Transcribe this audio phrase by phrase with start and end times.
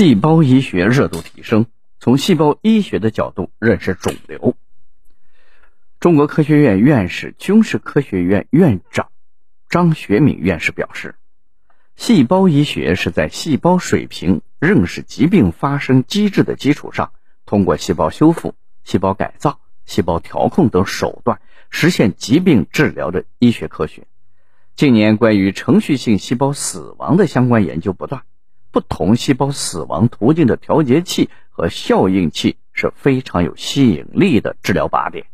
[0.00, 1.66] 细胞医学热度提升，
[1.98, 4.56] 从细胞医学的角度认识肿瘤。
[5.98, 9.10] 中国科学院院士、军事科学院院长
[9.68, 11.16] 张学敏院士表示，
[11.96, 17.12] 细胞医学是在细胞水平认识疾病发生机制的基础上，
[17.44, 18.54] 通过细胞修复、
[18.84, 24.06] 细胞改造、细胞调控等手段，实现疾病治疗的医学科学。
[24.76, 28.22] 近年，关于程序性细胞死亡的相关研究不断。
[28.72, 35.26] 不同细胞死亡途径的调节器和效应器是非常有吸引力的治疗靶点，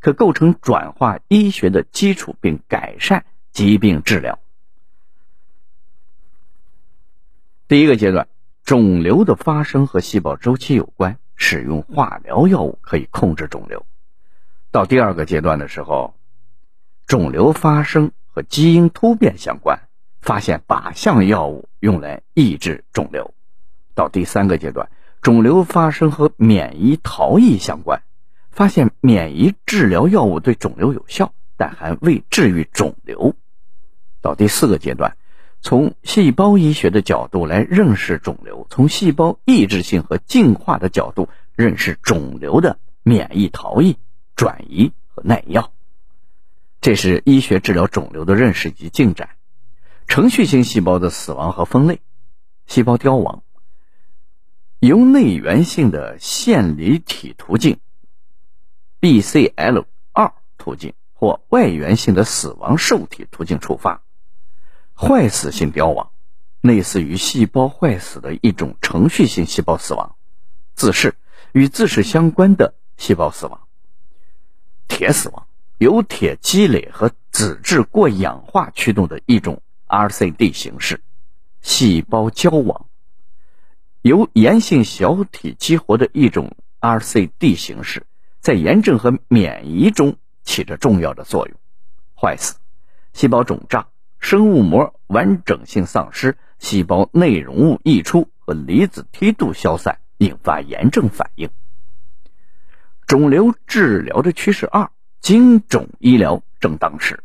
[0.00, 4.38] 可构成转化医学的基础，并改善疾病治疗。
[7.66, 8.28] 第一个阶段，
[8.62, 13.84] 肿瘤的发生和细胞周期有关，使用化疗药物可以控制肿瘤。
[14.70, 16.14] 到第二个阶段的时候，
[17.06, 19.83] 肿瘤发生和基因突变相关。
[20.24, 23.34] 发现靶向药物用来抑制肿瘤，
[23.94, 24.88] 到第三个阶段，
[25.20, 28.02] 肿瘤发生和免疫逃逸相关，
[28.50, 33.34] 发现免疫治疗药物对肿瘤有效，但还未治愈肿瘤。
[34.22, 35.18] 到第四个阶段，
[35.60, 43.98] 从细胞医学的角度来认识肿瘤，从细胞抑制性和进化的角度认识肿瘤的免疫逃逸、
[44.36, 45.70] 转移和耐药。
[46.80, 49.28] 这是医学治疗肿瘤的认识及进展。
[50.06, 52.00] 程序性细胞的死亡和分类：
[52.66, 53.42] 细胞凋亡
[54.78, 57.80] 由内源性的线离体途径
[59.00, 64.02] （BCL 二途径）或外源性的死亡受体途径触发；
[64.94, 66.10] 坏死性凋亡
[66.60, 70.14] 类似于细胞坏死的一种程序性细胞死亡；
[70.74, 71.16] 自噬
[71.52, 73.58] 与自噬相关的细胞死亡；
[74.86, 75.46] 铁死亡
[75.78, 79.60] 由铁积累和脂质过氧化驱动的一种。
[79.86, 81.00] RCD 形式，
[81.60, 82.86] 细胞交往
[84.02, 88.04] 由炎性小体激活的一种 RCD 形式，
[88.40, 91.56] 在炎症和免疫中起着重要的作用。
[92.14, 92.56] 坏死，
[93.12, 101.48] 细胞肿胀，生物膜完整性丧失，细胞内容物溢出和离子梯度消散，引发炎症反应。
[103.06, 104.90] 肿瘤治疗的趋势二：
[105.20, 107.22] 精肿医疗正当时。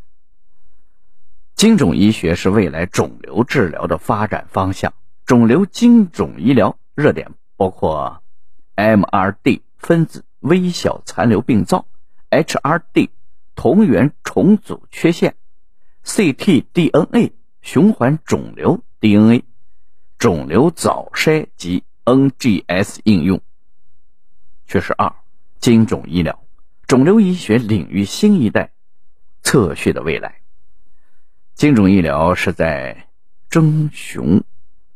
[1.60, 4.94] 精准医学是未来肿瘤治疗的发展方向。
[5.26, 8.24] 肿瘤精准医疗热点包括
[8.78, 11.86] MRD 分子微小残留病灶、
[12.30, 13.10] HRD
[13.56, 15.36] 同源重组缺陷、
[16.06, 19.44] ctDNA 循环肿瘤 DNA、
[20.18, 23.42] 肿瘤早筛及 NGS 应用。
[24.66, 25.14] 趋势二：
[25.60, 26.42] 精准医疗，
[26.88, 28.72] 肿瘤医学领域新一代
[29.42, 30.39] 测序的未来。
[31.60, 33.10] 精准医疗是在
[33.50, 34.46] 征雄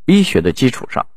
[0.06, 1.07] 医学的基础上，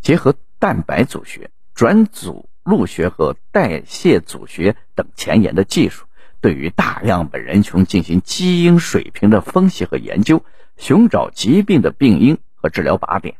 [0.00, 6.06] 结合蛋白组学、转组录学和代谢组学等前沿的技术，
[6.40, 10.42] 对于大样本人群进行基因水平的分析和研究，
[10.78, 13.36] 寻找疾病的病因和治疗靶点，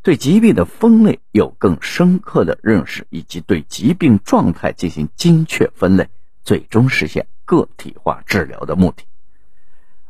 [0.00, 6.08] 对疾病的分类有更深刻的认识，以及对疾病状态进行精确分类，
[6.44, 9.02] 最终实现个体化治疗的目的。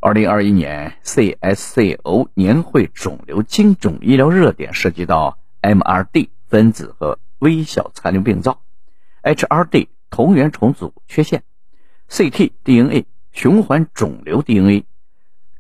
[0.04, 8.60] 二零二一年 CSCO 年会肿瘤精准医疗热点涉及到 MRD 分子和微小残留病灶、
[9.22, 11.42] HRD 同源重组缺陷、
[12.10, 14.84] ctDNA 循环肿瘤 DNA、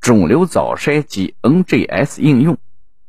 [0.02, 2.58] 肿瘤早筛及 NGS 应用。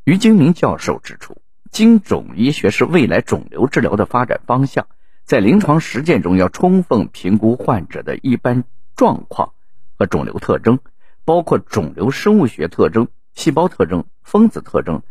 [0.04, 1.36] 于金明教授指出，
[1.70, 4.86] 精准医学是未来肿瘤治疗的发展方向，
[5.24, 8.64] 在临床实践中要充分评估患者的一般
[8.94, 9.52] 状况
[9.98, 10.78] 和肿瘤特征。
[11.26, 15.02] 包括肿瘤生物学特征、细胞特征、分子特征、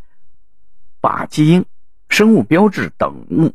[1.02, 1.66] 靶基因、
[2.08, 3.54] 生物标志等，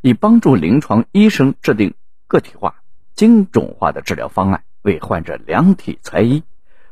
[0.00, 1.92] 以帮助临床医生制定
[2.26, 2.76] 个体化、
[3.14, 6.42] 精准化的治疗方案，为患者量体裁衣。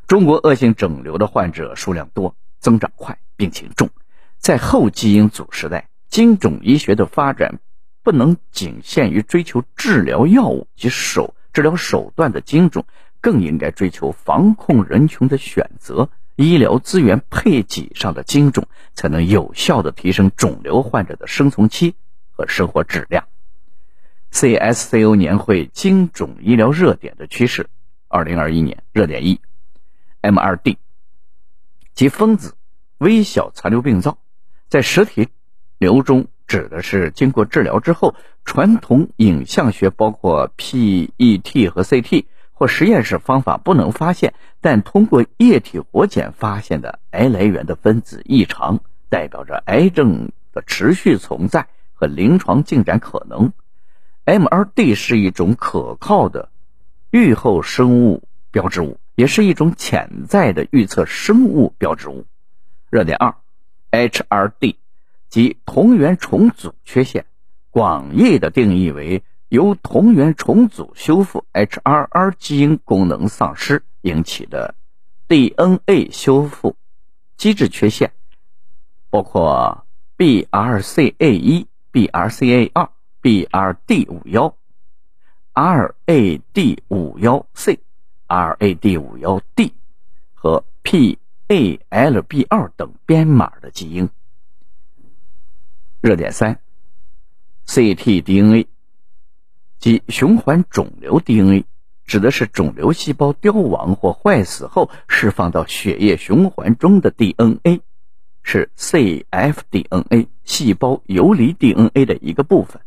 [0.06, 3.88] 中国恶性肿瘤的患者数量多、增长快、病情重，
[4.38, 7.58] 在后基因组时代，精准医学的发展
[8.02, 12.84] 不能仅限于追求治疗药物及手治疗手段的精准。
[13.26, 21.96] 更应该追求防控人群的选择、医疗资源配给上的精准，才能有效的提升肿瘤患者的生存期
[22.30, 23.26] 和生活质量。
[24.30, 27.68] CSCO 年会精准医疗热点的趋势，
[28.06, 29.40] 二零二一年热点一
[30.22, 30.76] ：MRD
[31.96, 32.54] 及分子
[32.98, 34.18] 微小残留病灶，
[34.68, 35.30] 在实体
[35.78, 38.14] 瘤中指的是经过治疗之后，
[38.44, 42.26] 传统影像学包括 PET 和 CT。
[42.58, 44.32] 或实验室方法不能发现，
[44.62, 48.80] 但通过液体活检发现的癌来源的分子异常，
[49.10, 53.52] 代表着癌症的持续存在和临床进展可能。
[54.24, 56.48] MRD 是一种可靠的
[57.10, 62.24] 预后生物标志物，也是一种潜在的预测生物标志物。
[62.88, 63.34] 热点二
[63.90, 64.76] ，HRD
[65.28, 67.26] 即同源重组缺陷，
[67.70, 74.74] 广义的定义为由同源重组修复 HRR 基因功能丧失引起的
[75.28, 76.76] DNA 修复
[77.36, 78.12] 机制缺陷。
[79.16, 79.86] 包括
[80.18, 82.88] BRCA1、BRCA2、
[83.22, 84.54] BRD 五幺、
[85.54, 87.80] RAD 五幺 C、
[88.28, 89.72] RAD 五幺 D
[90.34, 94.08] 和 PALB 二等编码的基因。
[96.02, 96.60] 热点三
[97.66, 98.66] ，ctDNA
[99.86, 101.64] 即循环肿瘤 DNA，
[102.06, 107.82] 指的是肿瘤细胞凋亡或坏死后释放到血液循环中的 DNA。
[108.42, 112.82] 是 cfDNA 细胞游离 DNA 的一个部分。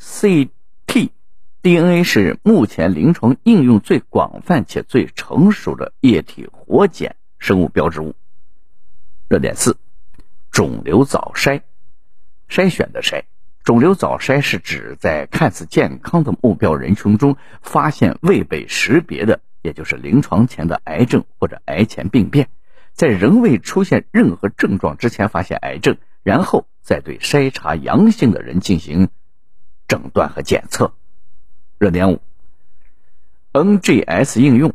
[0.00, 8.14] ctDNA 是目前临床应用最广泛且最成熟的液体活检生物标志物。
[9.28, 9.76] 热点四：
[10.50, 11.60] 肿瘤早筛，
[12.48, 13.24] 筛选的筛。
[13.68, 22.48] 肿瘤早筛是指在看似健康的目标人群中发现未被识别的，也就是临床前的癌症或者癌前病变。
[22.94, 29.10] 在仍未出现任何症状之前发现癌症，然后再对筛查阳性的人进行
[29.86, 30.94] 诊断和检测。
[31.76, 32.22] 热点五
[33.52, 34.72] ，NGS 应用，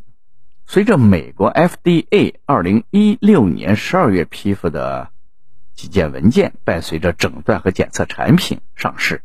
[0.66, 5.10] 随着美国 FDA 二零一六年十二月批复的
[5.74, 9.22] 几件文件，伴随着诊断和检测产品上市，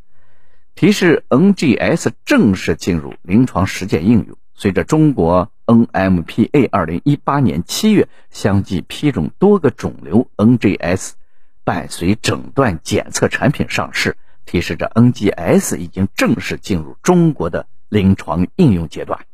[0.75, 4.37] 提示 NGS 正式进入临床实践应用。
[4.55, 11.11] 随着中国 NMPA 二零一八年七月相继批准多个肿瘤 NGS
[11.63, 19.25] 伴随诊断检测产品上市，提示着 NGS 已经正式进入中国的临床应用阶段。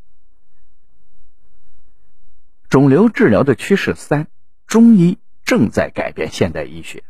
[2.70, 4.28] 肿瘤治疗的趋势三：
[4.68, 7.04] 中医正在改变现代医学，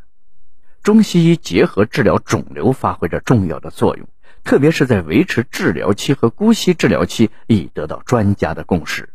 [0.84, 4.08] 中西医结合治疗肿瘤发挥着重要的作用。
[4.44, 9.10] 特别是在维持治疗期和姑息治疗期已得到专家的共识。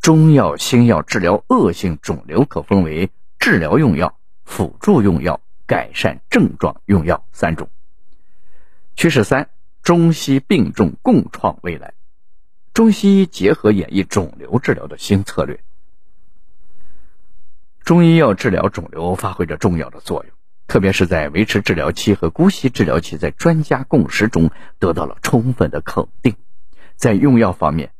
[0.00, 7.68] 中药、新药治疗恶性肿瘤可分为治疗用药、辅助用药、改善症状用药三种。
[8.96, 9.50] 趋势三：
[9.82, 11.92] 中西并重，共创未来。
[12.72, 15.60] 中西医结合演绎肿瘤治疗的新策略。
[17.92, 20.34] 中医药治疗肿瘤发挥着重要的作用。
[20.66, 26.34] 特别是在维持治疗期和姑息治疗期在专家共识中得到了充分的肯定。
[26.96, 27.90] 在用药方面，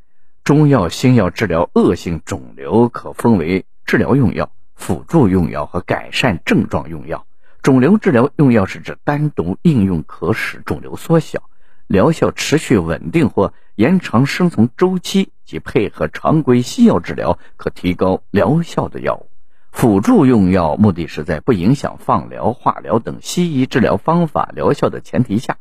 [0.45, 7.27] 中药、新药治疗恶性肿瘤可分为治疗用药、辅助用药和改善症状用药。
[7.61, 11.43] 肿瘤治疗用药是指单独应用可使肿瘤缩小、
[11.87, 19.29] 疗效持续稳定或延长生存周期及配合常规西药治疗可提高疗效的药物。
[19.73, 25.57] 辅助用药目的是在不影响放疗、化疗等西医治疗方法疗效的前提下，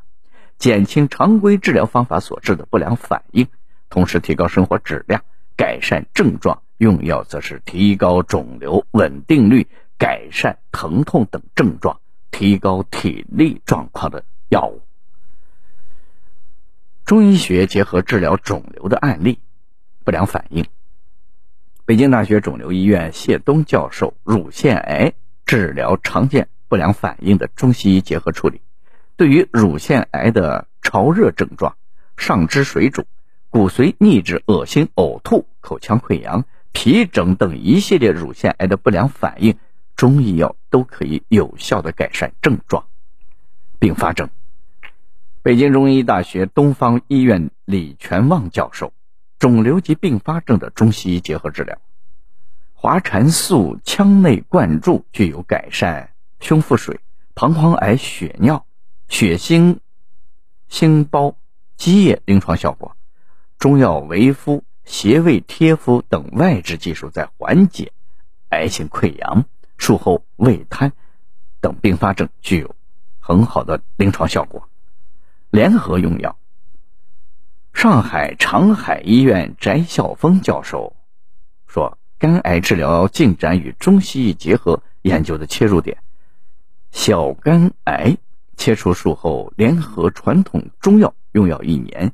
[0.60, 3.48] 减轻常规治疗方法所致的不良反应，
[3.90, 5.24] 同时提高生活质量、
[5.56, 6.62] 改善症状。
[6.78, 9.68] 用药则是提高肿瘤稳定率、
[10.00, 12.00] 改善疼痛等症状、
[12.32, 14.82] 提高体力状况的药物。
[17.06, 19.38] 中医学结合治疗肿瘤的案例，
[20.04, 20.66] 不良反应。
[21.92, 25.12] 北京大学肿瘤医院谢东教授乳腺癌
[25.46, 28.62] 治疗常见不良反应的中西医结合处理，
[29.18, 31.76] 对于乳腺癌的潮热症状、
[32.16, 33.06] 上肢水肿、
[33.50, 39.58] 骨髓逆止、恶心、呕吐、口腔溃疡、皮疹等一系列乳腺癌的不良反应，
[39.98, 42.86] 中医药都可以有效的改善症状。
[43.80, 44.30] 并发症，
[45.42, 48.94] 北京中医大学东方医院李全旺教授。
[49.42, 51.80] 肿瘤及并发症的中西医结合治疗，
[52.76, 57.00] 华蟾素腔内灌注具有改善胸腹水、
[57.34, 58.68] 膀胱癌血尿、
[59.08, 59.80] 血清
[60.68, 61.36] 心包
[61.76, 62.96] 积液临床效果。
[63.58, 67.94] 中药维敷、穴位贴敷等外治技术在缓解
[68.50, 69.46] 癌性溃疡、
[69.76, 70.94] 术后胃瘫
[71.62, 72.76] 等并发症具有
[73.20, 74.70] 很好的临床效果。
[75.50, 76.38] 联合用药。
[77.74, 80.94] 上海长海医院翟孝峰教授
[81.68, 85.98] 说：“肝癌治疗进展与中西医结合研究的切入点，
[86.92, 88.16] 小肝癌
[88.56, 92.12] 切除术后联合传统中药用药一年，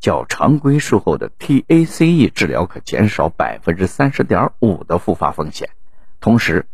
[0.00, 5.68] 较常规术后的 TACE 治疗可减少百分之三十点五的复发风险。
[6.18, 6.66] 同时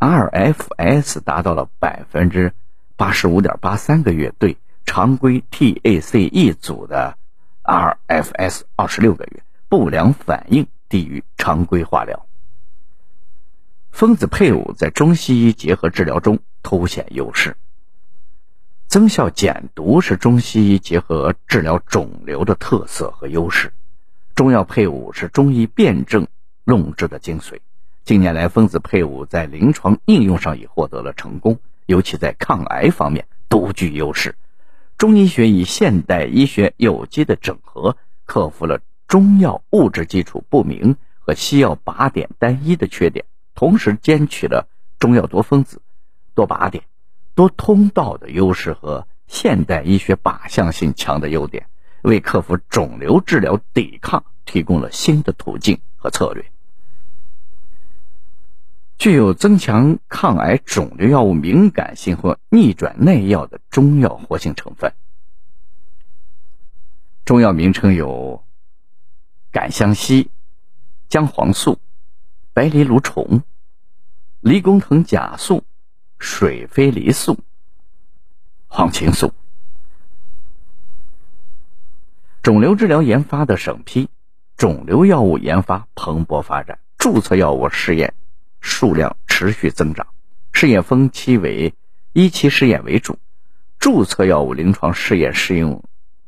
[0.00, 2.52] ，，RFS 达到了百分之
[2.96, 4.56] 八十五点八三个月，对
[4.92, 7.16] 常规 TACE 组的
[7.62, 12.26] RFS 二十六个月，不良反应低于常规化疗。
[13.92, 17.56] 分子配伍在中西医结合治疗中凸显优势，
[18.88, 23.72] 增效减毒是中西医结合治疗肿瘤的特色和优势。
[24.34, 26.26] 中药配伍是中医辨证
[26.64, 27.60] 论治的精髓。
[28.02, 34.34] 近年来，分子配伍在临床应用上已获得了成功，尤其在抗癌方面独具优势。
[35.00, 43.24] 中医学与现代医学有机的整合，克服了中药物质基础不明和西药靶点单一的缺点。
[43.54, 45.80] 同时兼取了中药多分子、
[46.34, 46.84] 多靶点、
[47.34, 51.68] 多通道的优势和现代医学靶向性强的优点，
[52.02, 56.44] 为克服肿瘤治疗抵抗提供了新的途径和策略。
[59.00, 64.92] 具有增强抗癌肿瘤药物敏感性或逆转耐药的中药活性成分。
[67.24, 68.44] 中药名称有
[69.50, 70.30] 感香烯、
[71.08, 71.78] 姜黄素、
[72.52, 73.42] 白藜芦醇。
[74.40, 75.64] 离宫藤甲素、
[76.18, 77.38] 水飞梨素、
[78.68, 79.32] 黄芩素。
[82.42, 84.10] 肿瘤治疗研发的审批，
[84.58, 88.12] 肿瘤药物研发蓬勃发展，注册药物试验
[88.60, 90.06] 数量持续增长。
[90.52, 91.74] 试验分期为
[92.12, 93.18] 一期试验为主，
[93.78, 95.84] 注册药物临床试验适用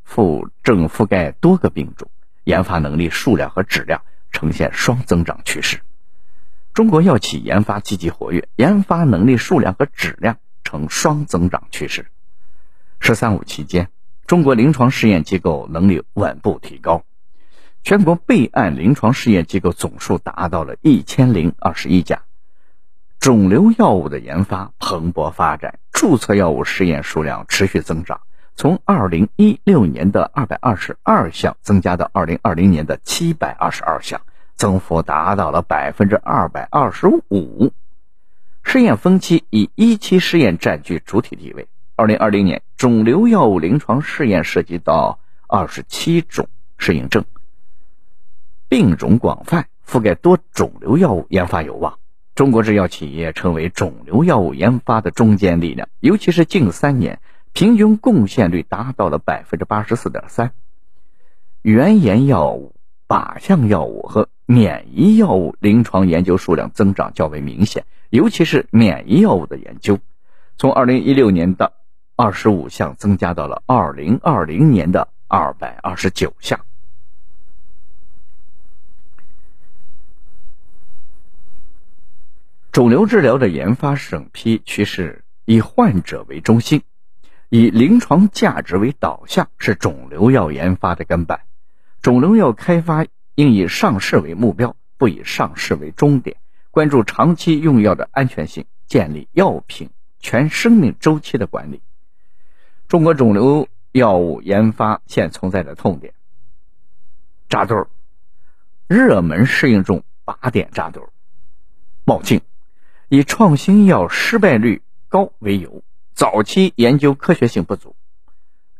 [0.08, 2.10] 覆正覆盖多个病种，
[2.44, 5.80] 研发能力数量和质量呈现双增长趋势。
[6.72, 12.06] 中国药企研发积极活跃，研发能力数量和质量呈双增长趋势。
[12.98, 13.88] “十三五”期间，
[14.26, 17.04] 中国临床试验机构能力稳步提高，
[17.84, 22.22] 全国备案临床试验机构总数达到了一千零二十一家。
[23.18, 28.20] 肿瘤药物的研发蓬勃发展，注册药物试验数量持续增长，
[28.54, 34.20] 从二零一六年的二百二十二项增加到二零二零年的七百二十二项。
[34.54, 37.72] 增幅达到了百分之二百二十五，
[38.62, 41.66] 试验分期以一期试验占据主体地位。
[41.96, 46.48] 二零二零年，肿瘤药物临床试验涉及到二十七种
[46.78, 47.24] 适应症，
[48.72, 51.98] 病种广泛，覆盖多肿瘤药物研发有望。
[52.34, 57.20] 中国制药企业成为肿瘤药物研发的中坚力量，尤其是近三年，
[57.52, 60.52] 平均贡献率达到了百分之八十四点三。
[61.60, 62.74] 原研药物、
[63.06, 69.98] 靶向药物和免疫药物临床研究数量增长较为明显，尤其是免疫药物的研究，
[70.56, 71.74] 从二零一六年的
[72.16, 76.58] 二十五项增加到了二零二零年的二百二十九项。
[82.72, 86.82] 肿瘤治疗的研发审批趋势以患者为中心，
[87.50, 91.38] 以临床价值为导向，是肿瘤药研发的根本。
[92.00, 93.06] 肿瘤药开发。
[93.34, 96.36] 应以上市为目标，不以上市为终点。
[96.70, 99.88] 关注长期用药的安全性，建立药品
[100.20, 101.80] 全生命周期的管理。
[102.88, 106.12] 中国肿瘤药物研发现存在的痛点：
[107.48, 107.88] 扎堆儿，
[108.86, 111.08] 热门适应症靶点扎堆儿，
[112.04, 112.42] 冒进，
[113.14, 115.82] 以创新药失败率高为由，
[116.14, 117.94] 早期研究科学性不足，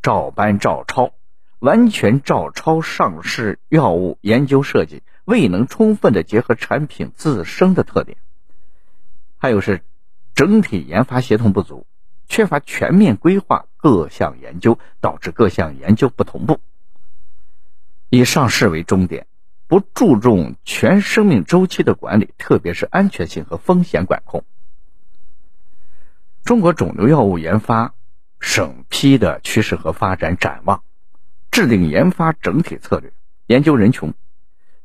[0.01, 1.11] 照搬照抄。
[1.59, 8.17] 完全照抄上市药物研究设计，未能充分的结合产品自身的特点。
[9.37, 9.83] 还有是
[10.33, 11.85] 整体研发协同不足，
[12.27, 16.59] 缺乏全面规划各项研究，导致各项研究不同步。
[18.09, 19.27] 以上市为终点，
[19.73, 24.45] 不注重全生命周期的管理，特别是安全性和风险管控。
[26.43, 27.95] 中国肿瘤药物研发
[28.39, 30.83] 审批的趋势和发展展望。
[31.49, 33.11] 制定研发整体策略，
[33.47, 34.13] 研究人群：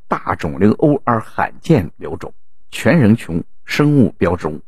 [0.06, 2.32] 大肿瘤 OR 罕见瘤种、
[2.70, 4.60] 全人群生物标志物；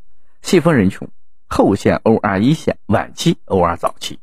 [0.43, 1.09] 细分人群：
[1.47, 4.19] 后线 OR 一线、晚期 OR 早期。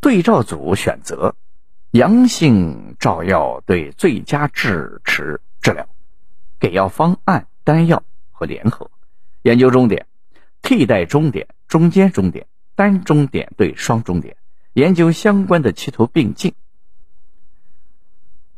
[0.00, 1.36] 对照组选择：
[1.96, 5.88] 阳性照药对最佳支持治疗，
[6.60, 8.90] 给药方案单药和联合。
[9.40, 10.06] 研究终点：
[10.60, 14.36] 替代终点、中间终点、单终点对双终点。
[14.74, 16.52] 研究相关的齐头并进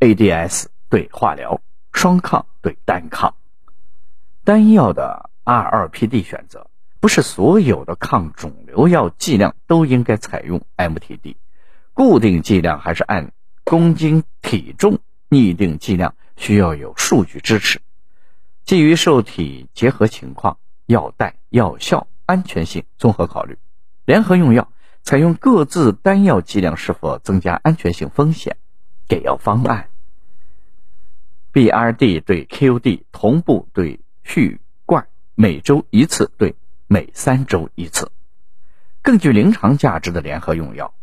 [0.00, 1.60] ，ADS 对化疗，
[1.92, 3.36] 双抗对单抗，
[4.42, 6.68] 单药的 R2PD 选择，
[6.98, 11.36] 不是所有的抗肿瘤药剂量都应该采用 MTD，
[11.98, 13.32] 固定剂量还是按
[13.64, 17.80] 公斤体重拟定剂量，需要有数据支持，
[18.64, 23.58] 基于受体结合情况，药代、药效、安全性综合考虑。
[24.04, 24.70] 联合用药
[25.02, 28.56] 采用各自单药剂量是否增加安全性风险，
[29.08, 29.88] 给药方案。
[31.52, 36.54] BRD 对 QD 同步对续贯，每周一次对
[36.86, 38.12] 每三周一次。
[39.02, 40.94] 更具临床价值的联合用药，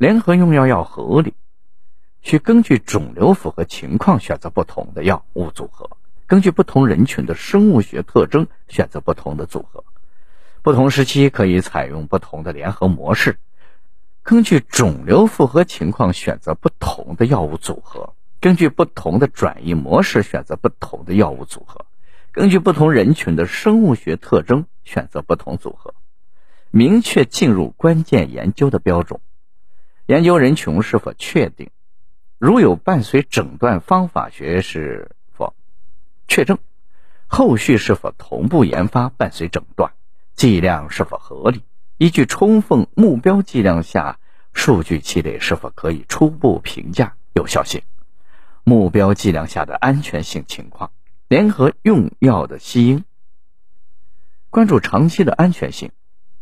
[0.00, 1.34] 联合用药要合理，
[2.22, 5.90] 需根据肿瘤符合情况选择不同的药物组合。
[6.26, 9.84] 根据不同人群的生物学特征选择不同的组合，
[10.62, 13.36] 不同时期可以采用不同的联合模式。
[14.22, 21.84] 根据肿瘤复合情况选择不同的药物组合，根据不同的转移模式选择不同的药物组合，
[22.32, 25.92] 根据不同人群的生物学特征选择不同组合。
[26.70, 29.20] 明确进入关键研究的标准，
[30.06, 31.70] 研究人群是否确定，
[32.38, 35.54] 如有伴随诊断方法学是否。
[36.26, 36.58] 确证，
[37.26, 39.92] 后续是否同步研发伴随诊断，
[40.34, 41.62] 剂量是否合理？
[41.96, 44.18] 依据充分目标剂量下
[44.52, 47.82] 数据积累是否可以初步评价有效性？
[48.64, 50.90] 目标剂量下的安全性情况，
[51.28, 53.04] 联合用药的吸因，
[54.50, 55.92] 关注长期的安全性。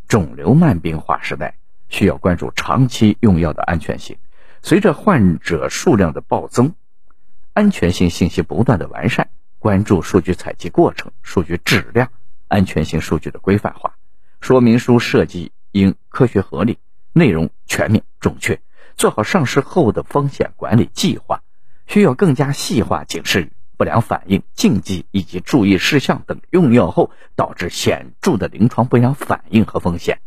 [0.06, 1.57] 肿瘤慢病化时代
[1.88, 4.16] 需要关注长期用药的安全性。
[4.62, 6.74] 随着患者数量的暴增，
[7.52, 9.30] 安全性信息不断的完善。
[9.58, 12.10] 关注数据采集过程、数据质量、
[12.46, 13.96] 安全性数据的规范化。
[14.40, 16.78] 说明书设计应科学合理，
[17.12, 18.60] 内容全面准确。
[18.96, 21.42] 做好上市后的风险管理计划，
[21.86, 30.20] 需要更加细化警示语、不良反应、禁忌以及注意事项等用药后导致显著的临床不良反应和风险。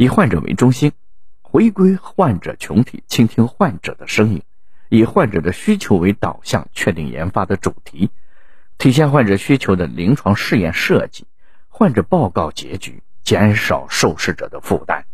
[0.00, 0.92] 以患者为中心，
[1.42, 4.42] 回归患者群体，倾听患者的声音。
[4.88, 8.08] 以患者的需求为导向，确定研发的主题，
[8.78, 11.26] 体现患者需求的临床试验设计，
[11.68, 15.04] 患者报告结局，减少受试者的负担。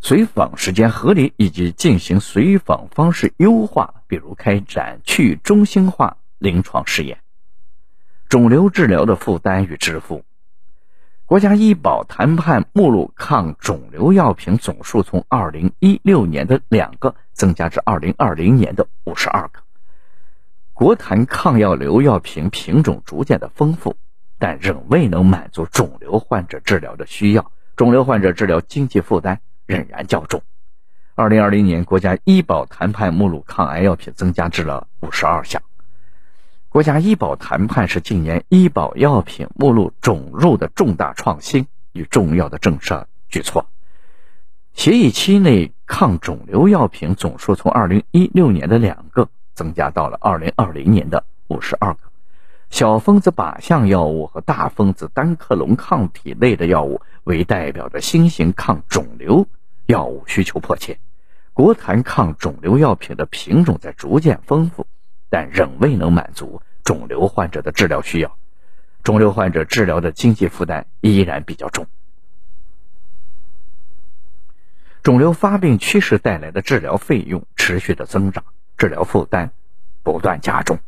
[0.00, 7.20] 随访时间合理，以及进行随访方式优化，比如开展去中心化临床试验。
[8.28, 10.24] 肿瘤治疗的负担与支付。
[11.26, 19.58] 国家医保谈判目录抗肿瘤药品总数从二零一六年的两个增加至二零二零年的五十二个。
[20.72, 23.96] 国谈抗药流药品品种逐渐的丰富，
[24.38, 30.40] 但仍未能满足肿瘤患者治疗的需要，肿瘤患者治疗经济负担仍然较重。
[31.16, 35.60] 二零二零年国家医保谈判目录抗癌药品增加至了五十二项。
[36.76, 43.64] 国家医保谈判是近年医保药品目录准入的重大创新与重要的政策举措。
[44.74, 52.00] 协议期内抗肿瘤药品总数从二零一六年的两个增加到了二零二零年的五十二个。
[52.68, 59.46] 小分子靶向药物和大分子单克隆抗体类的药物为代表的新型抗肿瘤
[59.86, 60.98] 药物需求迫切，
[61.54, 64.86] 国谈抗肿瘤药品的品种在逐渐丰富。
[65.28, 68.36] 但仍未能满足肿瘤患者的治疗需要，
[69.02, 71.86] 肿瘤患者治疗的经济负担依然比较重。
[75.02, 78.44] 肿瘤发病趋势带来的治疗费用持续的增长，
[78.76, 79.52] 治疗负担
[80.02, 80.80] 不断加重。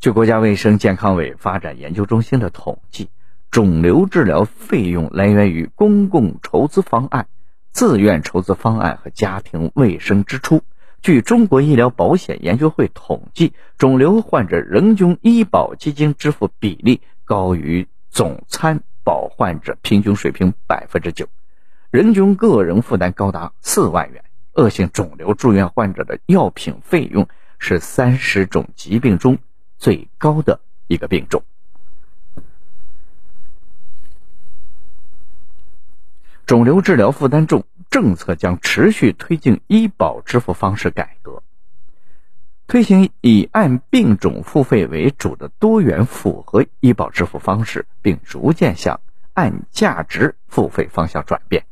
[0.00, 3.08] 据国家卫生健康委发展研究中心的统计，
[3.50, 7.26] 肿瘤治疗费用来源于公共筹资方案、
[7.72, 10.62] 自愿筹资方案和家庭卫生支出。
[11.00, 21.26] 据中国医疗保险研究会统计，肿瘤患者人均医保基金支付比例高于总参保患者平均水平百分之九，
[21.90, 24.22] 人均个人负担高达四万元。
[24.54, 27.28] 恶性肿瘤住院患者的药品费用
[27.60, 29.38] 是三十种疾病中
[29.78, 31.44] 最高的一个病种。
[36.44, 37.64] 肿瘤治疗负担重。
[37.90, 41.42] 政策将持续推进医保支付方式改革，
[42.66, 49.00] 推行以按病种付费为主的多元复合医保支付方式，并逐渐向
[49.32, 51.64] 按价值付费方向转变。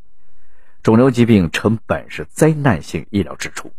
[0.82, 3.72] 肿瘤疾病成本是灾难性医疗支出，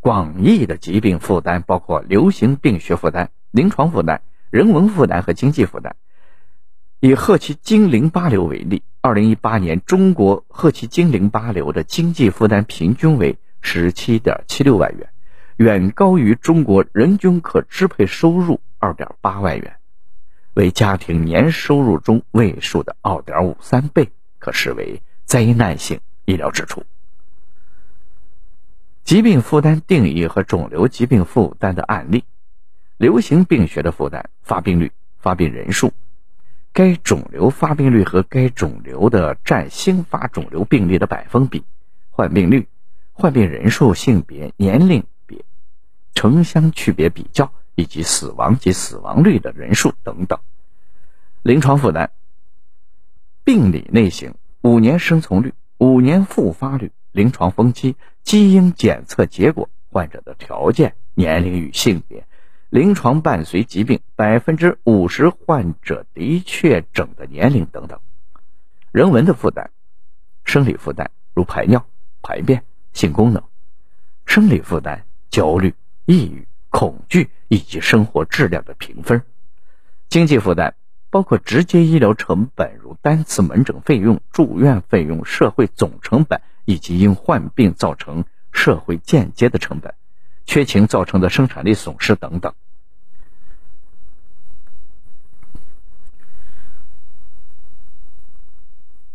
[0.00, 5.94] 广义的疾病负担包括流行病学负担、临床负担、人文负担和经济负担。
[6.98, 15.08] 以赫奇金淋巴瘤为例，二零一八年中国赫奇金淋巴瘤的经济负担平均为十七点七六万元，
[15.56, 19.76] 远高于中国人均可支配收入二点八万元，
[20.52, 26.84] 为家庭年收入中位数的二点五三倍，可视为灾难性医疗支出。
[29.02, 32.24] 疾病负担定义和肿瘤疾病负担的案例，
[32.98, 35.90] 流行病学的负担、发病率、发病人数。
[36.72, 41.64] 该肿瘤发病率和该肿瘤的占新发肿瘤病例的百分比、
[42.10, 42.68] 患病率、
[43.12, 45.44] 患病人数、性别、年龄别、
[46.14, 50.38] 城乡区别比较，以及死亡及死亡率的人数等等。
[51.42, 52.10] 临床负担、
[53.42, 62.24] 病理类型、五年生存率、五年复发率、临床分期、基因检测结果、患者的条件、年龄与性别。
[62.70, 67.98] 临床伴随疾病，百分之五十患者的确诊的年龄等等，
[68.92, 69.70] 人文的负担，
[70.44, 71.84] 生理负担如排尿、
[72.22, 73.42] 排便、性功能，
[74.24, 75.74] 生理负担焦虑、
[76.06, 79.22] 抑郁、恐惧以及生活质量的评分，
[80.08, 80.76] 经济负担
[81.10, 89.92] 包括直接医疗成本如单次门诊费用、住院费用、社会总成本以及因患病造成社会间接的成本。
[90.46, 92.54] 缺勤造成的生产力损失等等。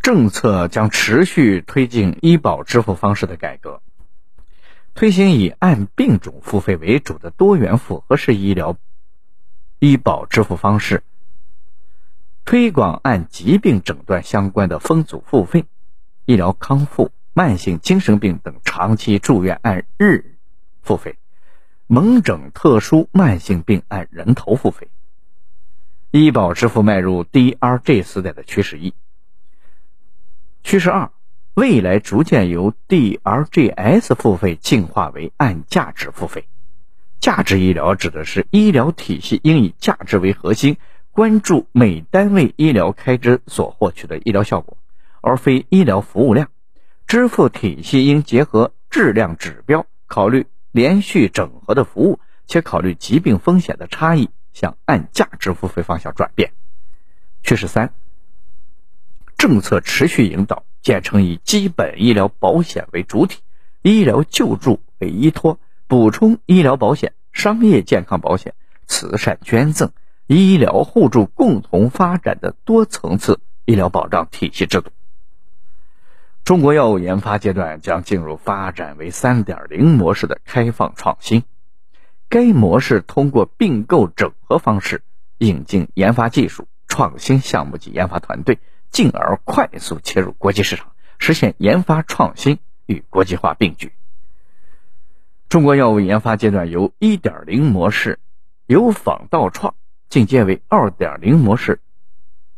[0.01, 3.81] 政策将持续推进医保支付方式的改革，
[4.93, 8.77] 推行以按病种付费为主的多元复合式医疗
[9.79, 11.01] 医保支付方式，
[12.45, 15.65] 推广按疾病诊断相关的分组付费，
[16.25, 20.34] 医疗康复、慢性精神病等长期住院按日
[20.85, 21.17] 付费。
[21.87, 24.87] 门诊特殊慢性病按人头付费，
[26.09, 28.93] 医保支付迈入 DRG 时代的趋势一。
[30.63, 31.11] 趋势二，
[31.53, 36.47] 未来逐渐由 DRGs 付费进化为按价值付费。
[37.19, 40.77] 价值医疗指的是医疗体系应以价值为核心，
[41.11, 44.77] 关注每单位医疗开支所获取的医疗效果，
[45.21, 46.49] 而非医疗服务量。
[47.05, 50.47] 支付体系应结合质量指标，考虑。
[50.75, 56.51] 连续整合的服务，且考虑疾病风险的差异，向按价值付费方向转变。
[57.43, 57.93] 趋势三，
[59.37, 63.39] 政策持续引导建成以基本医疗保险为主体、
[63.83, 68.53] 医疗救助为依托、补充医疗保险、商业健康保险、
[68.85, 69.93] 慈善捐赠、
[70.27, 74.91] 医疗互助共同发展的多层次医疗保障体系制度。
[76.45, 81.43] 中国药物研发阶段将进入发展为三点零模式的开放创新。
[82.29, 85.01] 该模式通过并购整合方式，
[85.39, 88.59] 引进研发技术、创新项目及研发团队，
[88.91, 93.91] 进而快速切入国际市场，实现研发创新与国际化并举。
[95.49, 98.19] 中国药物研发阶段由一点零模式
[98.67, 99.73] 由仿到创，
[100.09, 101.79] 进阶为二点零模式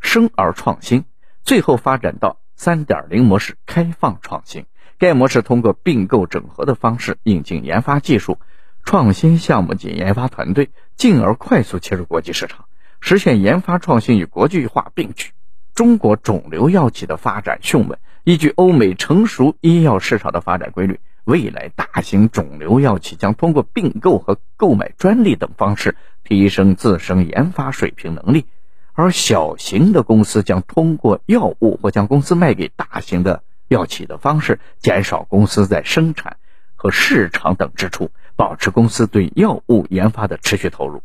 [0.02, 1.06] 生而创新，
[1.46, 2.38] 最后发展到。
[2.58, 4.66] 三点零模式开放创新，
[4.98, 8.40] 该模式通过并购整合的方式引进研发技术、
[8.84, 12.66] 创新项目及研发团队，进而快速切入国际市场，
[13.00, 15.30] 实现研发创新与国际化并举。
[15.76, 28.48] 中国肿瘤药企的发展迅猛，依据欧美成熟医药市场的发展规律，未来大型肿瘤药企将通过并购和购买专利等方式提升自身研发水平能力。
[28.98, 36.38] 而小型的公司将通过药物或将公司卖给大型的药企的方式，减少公司在生产
[36.76, 41.04] 和市场等支出，保持公司对药物研发的持续投入。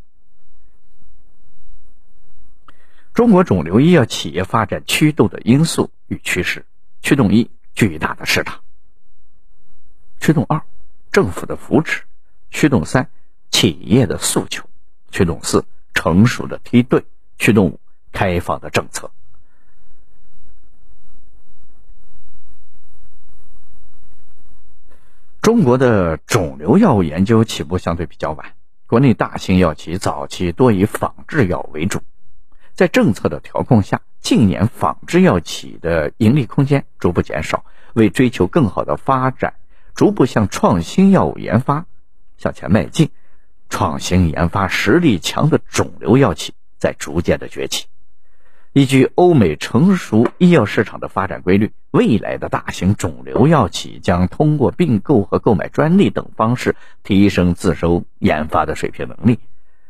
[3.13, 6.65] 中国肿瘤医药企业发展驱动的因素与趋势：
[7.03, 8.55] 驱动一，巨大的市场；
[10.19, 10.63] 驱动二，
[11.11, 12.01] 政府的扶持；
[12.49, 13.07] 驱动三，
[13.51, 14.63] 企业的诉求；
[15.11, 17.01] 驱动四，成熟的梯队；
[17.37, 17.79] 驱动五。
[18.13, 19.11] 开放的政策。
[25.41, 28.53] 中国的肿瘤药物研究起步相对比较晚，
[28.87, 31.99] 国内大型药企早期多以仿制药为主，
[32.73, 39.55] 在政策的调控下，近年仿制药企的盈利空间逐步减少，为追求更好的发展，
[39.93, 41.85] 逐步向创新药物研发
[42.37, 43.09] 向前迈进，
[43.67, 47.85] 创新研发实力强的肿瘤药企在逐渐的崛起。
[48.73, 59.37] 依据欧美成熟医药市场的发展规律，未来的大型肿瘤药企将通过并购和购买专利等方式提升自身研发的水平能力，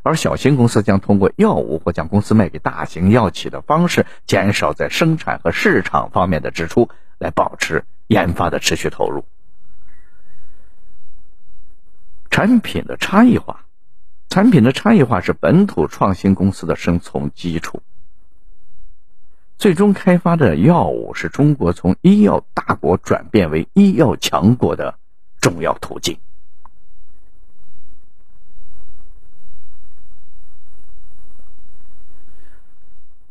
[0.01, 9.23] 而小型公司将通过药物或将公司卖给大型药企的方式，减少在生产和市场方面的支出，来保持研发的持续投入。
[12.29, 13.63] 产品的差异化，
[14.27, 17.81] 产品的差异化是本土创新公司的生存基础。
[19.63, 24.99] 最终开发的药物是中国从医药大国转变为医药强国的
[25.39, 26.17] 重要途径。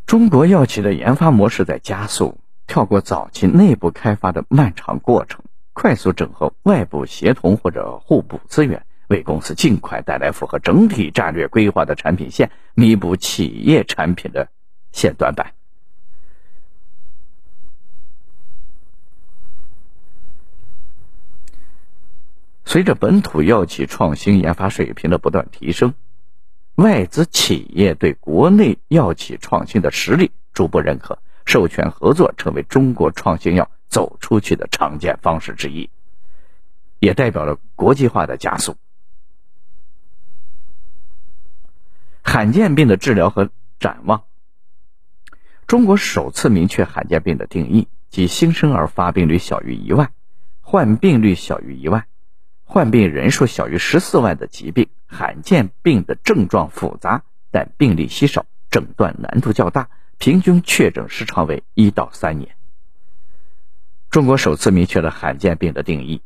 [0.06, 14.48] 中国药企的研发模式在加速，跳过早期内部开发的漫长过程，快速整合外部协同或者互补资源，为公司尽快带来符合整体战略规划的产品线，弥补企业产品的
[14.92, 15.52] 线短板。
[22.72, 25.92] 随着本土药企创新研发水平的不断提升。
[26.76, 35.90] 外资企业对国内药企创新的实力逐步认可，授权合作成为中国创新药走出去的常见方式之一，
[36.98, 38.78] 也代表了国际化的加速。
[42.22, 44.24] 罕见病的治疗和展望，
[45.66, 50.10] 中国首次明确罕见病的定义，即新生儿发病率小于一万，
[50.62, 52.06] 患病率小于一万。
[52.72, 62.56] 患病人数小于十四万的疾病，罕见病的症状复杂，但病例稀少，诊断难度较大，平均确诊时长为一到三年。
[64.08, 66.22] 中国首次明确了罕见病的定义。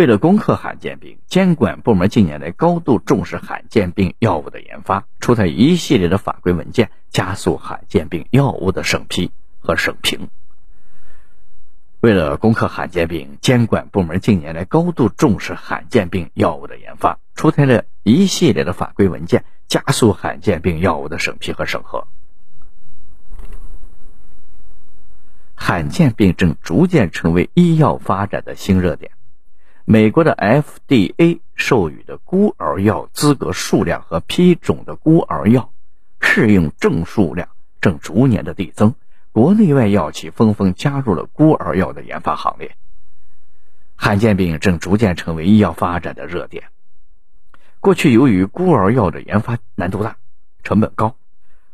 [0.00, 10.30] 为了攻克罕见病，监管部门近年来高度重视罕见病药物的研发，出台一系列的法规文件，加速罕见病药物的审批和审评。
[12.00, 22.06] 为了攻克罕见病，监管部门近年来高度重视罕见病药物的研发，出台了一系列的法规文件，加速罕见病药物的审批和审核。
[25.54, 29.10] 罕见病正逐渐成为医药发展的新热点。
[29.84, 35.72] 美国的 FDA 授予的孤儿药资格数量和批准的孤儿药
[36.20, 37.48] 适用症数量
[37.80, 38.94] 正逐年的递增，
[39.32, 42.76] 国内外药企纷纷加入了孤儿药的研发行列。
[43.96, 46.64] 罕见病正逐渐成为医药发展的热点。
[47.80, 50.16] 过去由于孤儿药的研发难度大、
[50.62, 51.16] 成本高、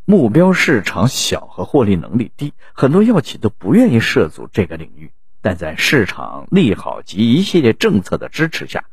[0.05, 5.11] 目标市场小和获利能力低，很多药企都不愿意涉足这个领域。
[5.41, 8.85] 但在市场利好及一系列政策的支持下，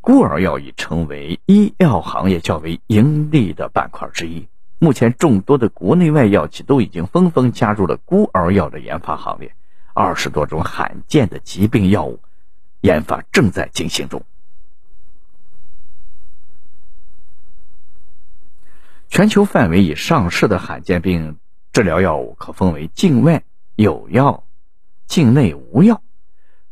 [0.00, 4.48] 孤儿药已成为医药行业较为盈利的板块之一。
[4.78, 9.54] 目前，众多的国内外药企都已经纷纷加入了孤儿药的研发行列，
[9.92, 12.20] 二十多种罕见的疾病药物
[12.80, 14.22] 研发正在进行中。
[19.08, 21.36] 全球范围已上市的罕见病
[21.72, 23.42] 治疗药物可分为境外
[23.74, 24.44] 有药。
[25.10, 26.00] 境内无药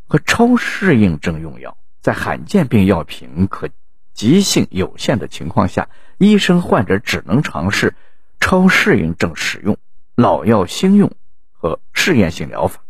[0.07, 3.69] 和超适应症用药，在罕见病药品可
[4.15, 7.97] 急性有限的情况下，医生患者只能尝试
[8.39, 9.77] 超适应症使用、
[10.15, 11.11] 老药新用
[11.53, 12.81] 和试验性疗法。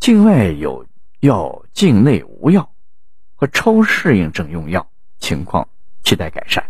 [0.00, 0.84] 境外有
[1.20, 2.68] 药、境内无药
[3.36, 5.68] 和超适应症用药情况
[6.02, 6.64] 期待改善。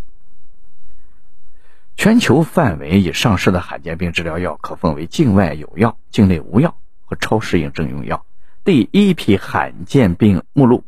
[1.96, 6.76] 全球范围已上市的罕见病治疗药可分为境外有药、境内无药。
[7.10, 8.24] 和超适应症用药，
[8.62, 10.84] 第一批罕见病目录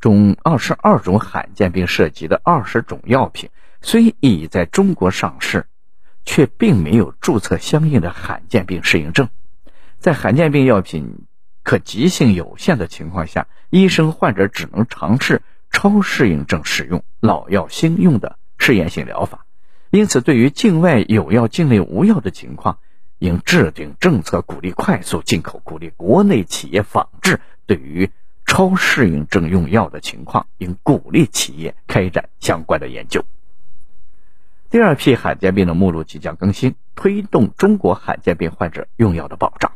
[0.00, 3.50] 中，二十二种罕见病涉及的二十种药品，
[3.82, 5.66] 虽已在中国上市，
[6.24, 9.28] 却并没有注册相应的罕见病适应症。
[9.98, 11.26] 在罕见病药品
[11.62, 19.44] 可急性有限的情况下，医生患者只能尝试超适应症使用、老药新用的试验性疗法。
[19.90, 22.78] 因此，对于境外有药、境内无药的情况，
[23.24, 27.40] 应制定政策，鼓励快速进口，鼓励国内企业仿制。
[27.64, 28.10] 对于
[28.44, 33.24] 超适应症用药的情况，应鼓励企业开展相关的研究。
[34.68, 39.72] 第二批罕见病的目录即将更新，推动中国罕见病患者用药的保障，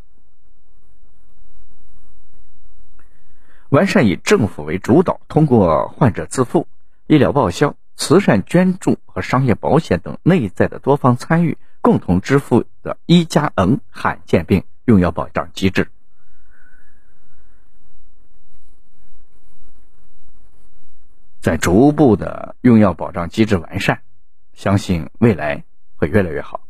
[3.70, 6.66] 完善以政府为主导，通过患者自付、
[7.06, 11.56] 医疗报销、慈善捐助和商业保险等内在的多方参与。
[11.80, 15.90] 共同支付的一加 N 罕见病用药保障机制，
[21.40, 24.00] 在逐步的用药保障机制完善，
[24.54, 25.64] 相信未来
[25.96, 26.60] 会越来越好。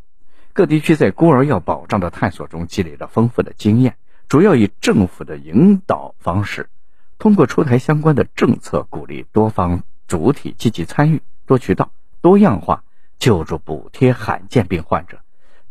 [0.53, 3.97] 各地区在孤儿药保障的探索中积累了丰富的经验，
[4.29, 6.69] 主要以政府的引导方式，
[7.19, 11.91] 通过出台相关的政策，鼓励多方主体积极参与，多渠道、
[12.21, 12.85] 多样化。
[13.19, 15.21] 救助补贴罕见病患者。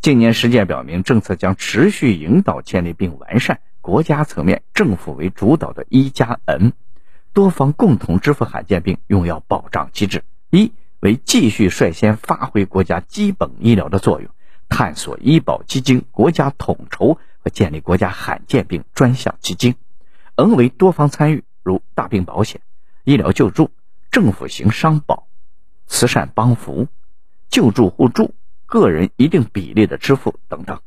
[0.02, 6.74] 近年实践表明，政策将持续引导建立并完善国家层面政府为主导的一加 N
[7.34, 10.24] 多方共同支付罕见病用药保障机制。
[10.50, 14.30] 一为继续率先发挥国家基本医疗的作用，
[14.70, 19.76] 探索医保基金国家统筹和建立国家罕见病专项基金。
[20.36, 22.62] N 为多方参与，如大病保险、
[23.04, 23.72] 医疗救助、
[24.12, 25.28] 政府型商保、
[25.88, 26.88] 慈善帮扶、
[27.50, 28.34] 救助互助、
[28.66, 30.82] 个人一定比例的支付等等。